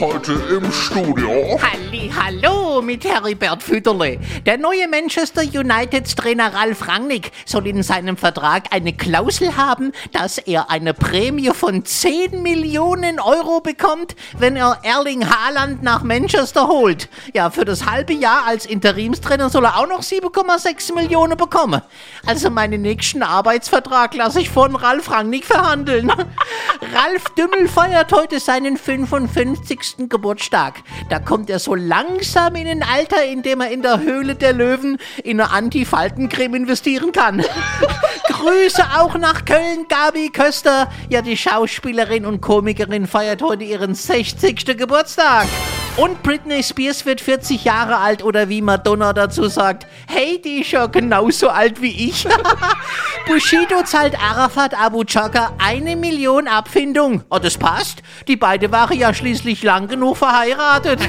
Heute 0.00 0.32
im 0.32 0.72
Studio. 0.72 1.60
Halli, 1.60 2.10
hallo 2.10 2.80
mit 2.80 3.04
Heribert 3.04 3.62
Fütterle. 3.62 4.18
Der 4.46 4.56
neue 4.56 4.88
Manchester 4.88 5.42
United 5.42 6.16
Trainer 6.16 6.52
Ralf 6.54 6.88
Rangnick 6.88 7.30
soll 7.44 7.66
in 7.66 7.82
seinem 7.82 8.16
Vertrag 8.16 8.64
eine 8.70 8.94
Klausel 8.94 9.56
haben, 9.56 9.92
dass 10.12 10.38
er 10.38 10.70
eine 10.70 10.94
Prämie 10.94 11.50
von 11.50 11.84
10 11.84 12.42
Millionen 12.42 13.20
Euro 13.20 13.60
bekommt, 13.60 14.16
wenn 14.38 14.56
er 14.56 14.78
Erling 14.82 15.28
Haaland 15.28 15.82
nach 15.82 16.02
Manchester 16.02 16.68
holt. 16.68 17.08
Ja, 17.34 17.50
für 17.50 17.64
das 17.64 17.86
halbe 17.86 18.14
Jahr 18.14 18.46
als 18.46 18.66
Interimstrainer 18.66 19.50
soll 19.50 19.66
er 19.66 19.78
auch 19.78 19.88
noch 19.88 20.02
7,6 20.02 20.94
Millionen 20.94 21.36
bekommen. 21.36 21.82
Also 22.26 22.50
meinen 22.50 22.82
nächsten 22.82 23.22
Arbeitsvertrag 23.22 24.14
lasse 24.14 24.40
ich 24.40 24.50
von 24.50 24.74
Ralf 24.74 25.10
Rangnick 25.10 25.44
verhandeln. 25.44 26.10
Ralf 26.94 27.24
Dümmel 27.36 27.68
feiert 27.68 28.12
heute 28.12 28.40
seinen 28.40 28.76
55. 28.76 29.81
Geburtstag. 30.08 30.82
Da 31.08 31.18
kommt 31.18 31.50
er 31.50 31.58
so 31.58 31.74
langsam 31.74 32.54
in 32.54 32.66
ein 32.66 32.82
Alter, 32.82 33.24
in 33.24 33.42
dem 33.42 33.60
er 33.60 33.70
in 33.70 33.82
der 33.82 34.00
Höhle 34.00 34.34
der 34.34 34.52
Löwen 34.52 34.98
in 35.24 35.40
eine 35.40 35.50
Anti-Faltencreme 35.50 36.54
investieren 36.54 37.12
kann. 37.12 37.44
Grüße 38.28 38.84
auch 38.98 39.16
nach 39.16 39.44
Köln, 39.44 39.86
Gabi 39.88 40.30
Köster. 40.30 40.88
Ja, 41.08 41.22
die 41.22 41.36
Schauspielerin 41.36 42.26
und 42.26 42.40
Komikerin 42.40 43.06
feiert 43.06 43.42
heute 43.42 43.64
ihren 43.64 43.94
60. 43.94 44.76
Geburtstag. 44.76 45.46
Und 45.94 46.22
Britney 46.22 46.62
Spears 46.62 47.04
wird 47.04 47.20
40 47.20 47.64
Jahre 47.64 47.98
alt 47.98 48.24
oder 48.24 48.48
wie 48.48 48.62
Madonna 48.62 49.12
dazu 49.12 49.46
sagt, 49.48 49.86
hey, 50.08 50.40
die 50.40 50.62
ist 50.62 50.70
ja 50.70 50.86
genauso 50.86 51.50
alt 51.50 51.82
wie 51.82 52.08
ich. 52.08 52.26
Bushido 53.26 53.82
zahlt 53.84 54.18
Arafat 54.18 54.72
Abu 54.74 55.04
Chaka 55.04 55.52
eine 55.58 55.94
Million 55.96 56.48
Abfindung. 56.48 57.24
Oh, 57.28 57.38
das 57.38 57.58
passt. 57.58 58.02
Die 58.26 58.36
beiden 58.36 58.72
waren 58.72 58.98
ja 58.98 59.12
schließlich 59.12 59.62
lang 59.62 59.86
genug 59.86 60.16
verheiratet. 60.16 61.00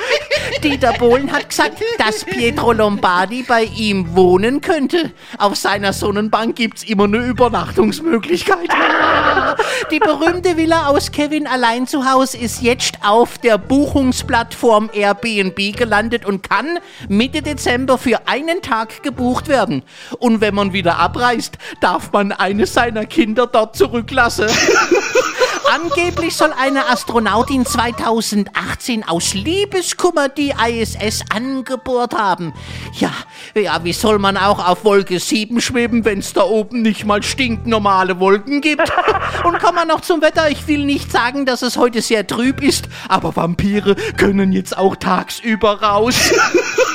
Dieter 0.64 0.94
Bohlen 0.94 1.30
hat 1.30 1.50
gesagt, 1.50 1.82
dass 1.98 2.24
Pietro 2.24 2.72
Lombardi 2.72 3.42
bei 3.42 3.64
ihm 3.64 4.16
wohnen 4.16 4.62
könnte. 4.62 5.12
Auf 5.36 5.56
seiner 5.56 5.92
Sonnenbank 5.92 6.56
gibt's 6.56 6.84
immer 6.84 7.04
eine 7.04 7.18
Übernachtungsmöglichkeit. 7.18 8.70
Die 9.92 9.98
berühmte 9.98 10.56
Villa 10.56 10.86
aus 10.86 11.12
Kevin 11.12 11.46
allein 11.46 11.86
zu 11.86 12.10
Hause 12.10 12.38
ist 12.38 12.62
jetzt 12.62 12.94
auf 13.04 13.36
der 13.36 13.58
Buchungsplattform 13.58 14.88
Airbnb 14.90 15.76
gelandet 15.76 16.24
und 16.24 16.48
kann 16.48 16.78
Mitte 17.10 17.42
Dezember 17.42 17.98
für 17.98 18.26
einen 18.26 18.62
Tag 18.62 19.02
gebucht 19.02 19.48
werden. 19.48 19.82
Und 20.18 20.40
wenn 20.40 20.54
man 20.54 20.72
wieder 20.72 20.98
abreist, 20.98 21.58
darf 21.82 22.10
man 22.10 22.32
eines 22.32 22.72
seiner 22.72 23.04
Kinder 23.04 23.46
dort 23.46 23.76
zurücklassen. 23.76 24.46
Angeblich 25.72 26.36
soll 26.36 26.52
eine 26.52 26.90
Astronautin 26.90 27.64
2018 27.64 29.08
aus 29.08 29.32
Liebeskummer 29.32 30.28
die 30.28 30.50
ISS 30.50 31.22
angebohrt 31.34 32.12
haben. 32.12 32.52
Ja, 32.92 33.10
ja, 33.54 33.82
wie 33.82 33.94
soll 33.94 34.18
man 34.18 34.36
auch 34.36 34.68
auf 34.68 34.84
Wolke 34.84 35.18
7 35.18 35.62
schweben, 35.62 36.04
wenn 36.04 36.18
es 36.18 36.34
da 36.34 36.42
oben 36.42 36.82
nicht 36.82 37.06
mal 37.06 37.22
stinknormale 37.22 38.20
Wolken 38.20 38.60
gibt? 38.60 38.92
Und 39.44 39.60
kommen 39.60 39.76
wir 39.76 39.86
noch 39.86 40.02
zum 40.02 40.20
Wetter. 40.20 40.50
Ich 40.50 40.68
will 40.68 40.84
nicht 40.84 41.10
sagen, 41.10 41.46
dass 41.46 41.62
es 41.62 41.78
heute 41.78 42.02
sehr 42.02 42.26
trüb 42.26 42.62
ist, 42.62 42.90
aber 43.08 43.34
Vampire 43.34 43.96
können 44.18 44.52
jetzt 44.52 44.76
auch 44.76 44.96
tagsüber 44.96 45.80
raus. 45.80 46.34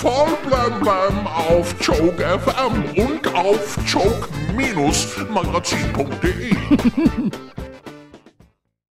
Voll 0.00 0.32
auf 1.26 1.74
Joke 1.78 2.24
FM 2.24 2.84
und 2.96 3.34
auf 3.34 3.76
joke-magazin.de. 3.86 6.56